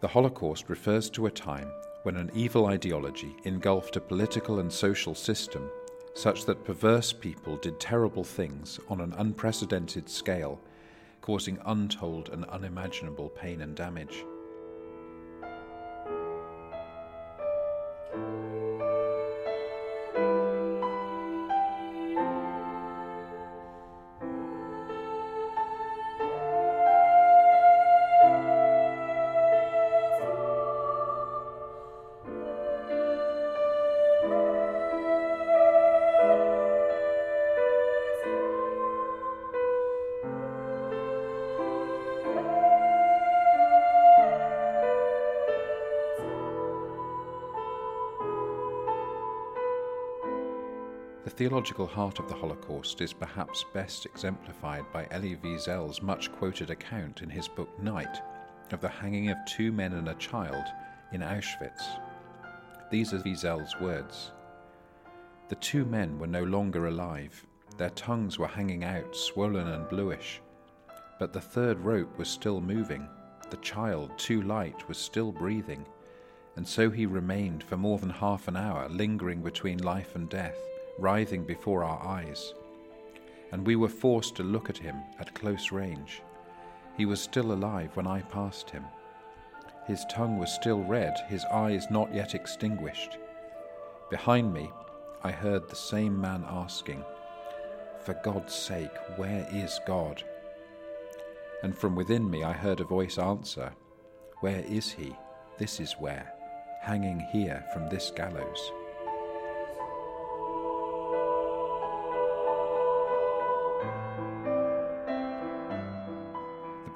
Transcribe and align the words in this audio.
The 0.00 0.08
Holocaust 0.08 0.70
refers 0.70 1.10
to 1.10 1.26
a 1.26 1.30
time 1.30 1.70
when 2.04 2.16
an 2.16 2.30
evil 2.34 2.66
ideology 2.66 3.36
engulfed 3.44 3.96
a 3.96 4.00
political 4.00 4.58
and 4.60 4.72
social 4.72 5.14
system 5.14 5.70
such 6.14 6.46
that 6.46 6.64
perverse 6.64 7.12
people 7.12 7.58
did 7.58 7.78
terrible 7.78 8.24
things 8.24 8.80
on 8.88 9.02
an 9.02 9.14
unprecedented 9.18 10.08
scale, 10.08 10.58
causing 11.20 11.58
untold 11.66 12.30
and 12.30 12.46
unimaginable 12.46 13.28
pain 13.28 13.60
and 13.60 13.76
damage. 13.76 14.24
The 51.22 51.28
theological 51.28 51.86
heart 51.86 52.18
of 52.18 52.28
the 52.28 52.34
Holocaust 52.34 53.02
is 53.02 53.12
perhaps 53.12 53.66
best 53.74 54.06
exemplified 54.06 54.90
by 54.90 55.06
Elie 55.10 55.36
Wiesel's 55.36 56.00
much 56.00 56.32
quoted 56.32 56.70
account 56.70 57.20
in 57.20 57.28
his 57.28 57.46
book 57.46 57.68
Night 57.78 58.22
of 58.72 58.80
the 58.80 58.88
hanging 58.88 59.28
of 59.28 59.36
two 59.46 59.70
men 59.70 59.92
and 59.92 60.08
a 60.08 60.14
child 60.14 60.64
in 61.12 61.20
Auschwitz. 61.20 61.82
These 62.90 63.12
are 63.12 63.18
Wiesel's 63.18 63.78
words. 63.82 64.32
The 65.50 65.56
two 65.56 65.84
men 65.84 66.18
were 66.18 66.26
no 66.26 66.42
longer 66.42 66.86
alive, 66.86 67.44
their 67.76 67.90
tongues 67.90 68.38
were 68.38 68.48
hanging 68.48 68.82
out, 68.84 69.14
swollen 69.14 69.68
and 69.68 69.86
bluish. 69.90 70.40
But 71.18 71.34
the 71.34 71.40
third 71.40 71.80
rope 71.80 72.16
was 72.16 72.28
still 72.28 72.62
moving, 72.62 73.06
the 73.50 73.58
child, 73.58 74.10
too 74.16 74.40
light, 74.40 74.88
was 74.88 74.96
still 74.96 75.32
breathing, 75.32 75.84
and 76.56 76.66
so 76.66 76.88
he 76.88 77.04
remained 77.04 77.62
for 77.62 77.76
more 77.76 77.98
than 77.98 78.08
half 78.08 78.48
an 78.48 78.56
hour, 78.56 78.88
lingering 78.88 79.42
between 79.42 79.82
life 79.82 80.16
and 80.16 80.26
death 80.30 80.56
writhing 80.98 81.44
before 81.44 81.84
our 81.84 82.02
eyes, 82.02 82.54
and 83.52 83.66
we 83.66 83.76
were 83.76 83.88
forced 83.88 84.34
to 84.36 84.42
look 84.42 84.70
at 84.70 84.78
him 84.78 84.96
at 85.18 85.34
close 85.34 85.72
range. 85.72 86.22
He 86.96 87.06
was 87.06 87.20
still 87.20 87.52
alive 87.52 87.96
when 87.96 88.06
I 88.06 88.22
passed 88.22 88.70
him. 88.70 88.84
His 89.86 90.04
tongue 90.10 90.38
was 90.38 90.52
still 90.52 90.80
red, 90.84 91.16
his 91.28 91.44
eyes 91.46 91.90
not 91.90 92.14
yet 92.14 92.34
extinguished. 92.34 93.18
Behind 94.10 94.52
me, 94.52 94.70
I 95.22 95.30
heard 95.30 95.68
the 95.68 95.76
same 95.76 96.20
man 96.20 96.44
asking, 96.48 97.04
For 98.04 98.14
God's 98.22 98.54
sake, 98.54 98.96
where 99.16 99.46
is 99.52 99.80
God? 99.86 100.22
And 101.62 101.76
from 101.76 101.94
within 101.94 102.30
me, 102.30 102.42
I 102.42 102.52
heard 102.52 102.80
a 102.80 102.84
voice 102.84 103.18
answer, 103.18 103.72
Where 104.40 104.60
is 104.60 104.92
he? 104.92 105.16
This 105.58 105.80
is 105.80 105.92
where, 105.92 106.32
hanging 106.80 107.20
here 107.32 107.64
from 107.72 107.88
this 107.88 108.10
gallows. 108.10 108.72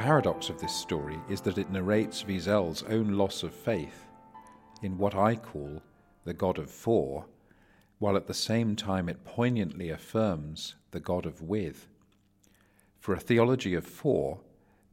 Paradox 0.04 0.50
of 0.50 0.60
this 0.60 0.74
story 0.74 1.18
is 1.30 1.40
that 1.40 1.56
it 1.56 1.70
narrates 1.70 2.26
Wiesel's 2.26 2.82
own 2.90 3.16
loss 3.16 3.42
of 3.42 3.54
faith 3.54 4.04
in 4.82 4.98
what 4.98 5.14
I 5.14 5.34
call 5.34 5.80
the 6.24 6.34
God 6.34 6.58
of 6.58 6.70
for, 6.70 7.24
while 8.00 8.14
at 8.14 8.26
the 8.26 8.34
same 8.34 8.76
time 8.76 9.08
it 9.08 9.24
poignantly 9.24 9.88
affirms 9.88 10.74
the 10.90 11.00
God 11.00 11.24
of 11.24 11.40
with. 11.40 11.88
For 12.98 13.14
a 13.14 13.18
theology 13.18 13.72
of 13.72 13.86
for, 13.86 14.40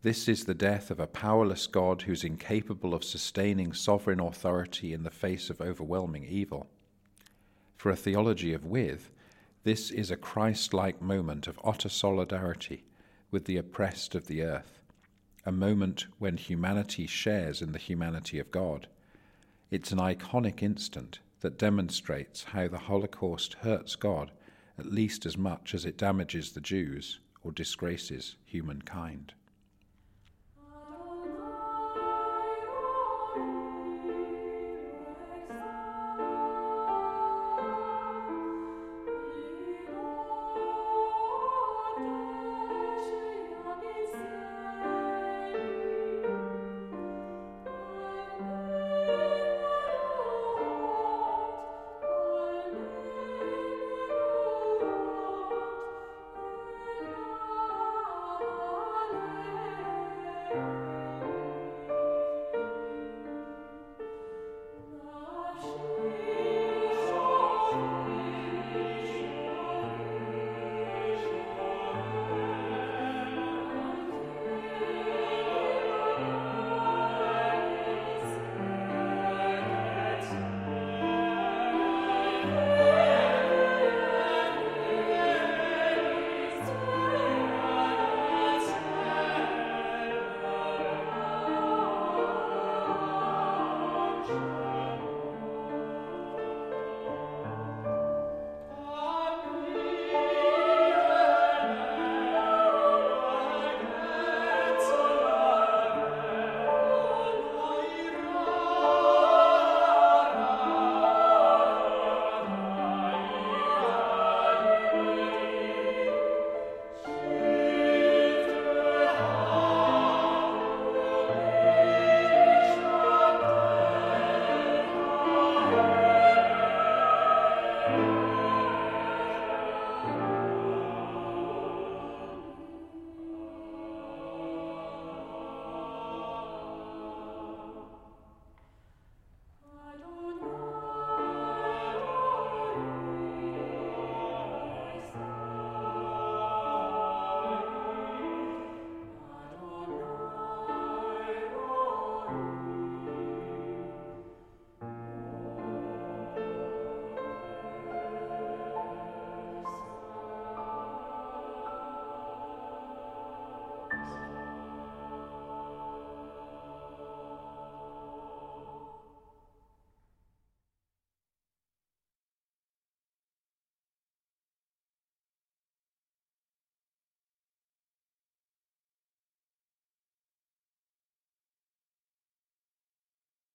this 0.01 0.29
is 0.29 0.45
the 0.45 0.53
death 0.53 0.89
of 0.89 1.01
a 1.01 1.07
powerless 1.07 1.67
God 1.67 2.03
who's 2.03 2.23
incapable 2.23 2.93
of 2.93 3.03
sustaining 3.03 3.73
sovereign 3.73 4.22
authority 4.22 4.93
in 4.93 5.03
the 5.03 5.11
face 5.11 5.49
of 5.49 5.59
overwhelming 5.59 6.23
evil. 6.23 6.67
For 7.75 7.89
a 7.89 7.97
theology 7.97 8.53
of 8.53 8.63
with, 8.63 9.11
this 9.66 9.91
is 9.91 10.09
a 10.09 10.16
Christ 10.16 10.73
like 10.73 11.01
moment 11.01 11.47
of 11.47 11.59
utter 11.66 11.89
solidarity 11.89 12.85
with 13.29 13.43
the 13.43 13.57
oppressed 13.57 14.16
of 14.16 14.28
the 14.28 14.43
earth 14.43 14.80
a 15.46 15.52
moment 15.52 16.06
when 16.19 16.38
humanity 16.38 17.07
shares 17.07 17.62
in 17.62 17.72
the 17.72 17.79
humanity 17.79 18.40
of 18.40 18.52
God. 18.52 18.88
It's 19.69 19.91
an 19.91 20.00
iconic 20.00 20.62
instant 20.62 21.19
that 21.40 21.57
demonstrates 21.57 22.44
how 22.44 22.68
the 22.68 22.78
Holocaust 22.78 23.56
hurts 23.56 23.96
God 23.96 24.31
at 24.78 24.91
least 24.91 25.25
as 25.25 25.38
much 25.38 25.75
as 25.75 25.85
it 25.85 25.97
damages 25.97 26.52
the 26.52 26.62
Jews 26.62 27.19
or 27.44 27.52
disgraces 27.52 28.35
humankind. 28.46 29.34